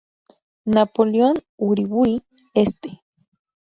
Napoleón 0.65 1.35
Uriburu 1.67 2.23
Este. 2.55 3.03